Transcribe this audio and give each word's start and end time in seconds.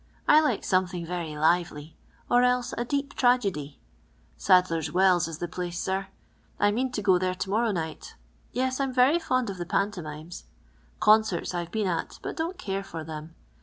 I 0.27 0.41
like 0.41 0.63
something 0.63 1.05
very 1.05 1.37
lively, 1.37 1.95
or 2.27 2.41
else 2.41 2.73
a 2.75 2.83
deep 2.83 3.13
tragedy. 3.13 3.79
Sadler's 4.35 4.91
Wells 4.91 5.27
is 5.27 5.37
the 5.37 5.47
place, 5.47 5.79
sir. 5.79 6.07
I 6.59 6.71
m^n 6.71 6.91
to 6.93 7.03
go 7.03 7.19
there 7.19 7.35
t') 7.35 7.51
jnorrow 7.51 7.71
night. 7.71 8.15
Yes, 8.51 8.79
I'm 8.79 8.95
very 8.95 9.19
fond 9.19 9.51
«f 9.51 9.59
the 9.59 9.65
paHtoraimes. 9.67 10.45
Concerts 10.99 11.53
I've 11.53 11.69
been 11.69 11.85
at, 11.85 12.17
but 12.23 12.35
don't 12.35 12.57
care 12.57 12.83
for 12.83 13.03
them. 13.03 13.35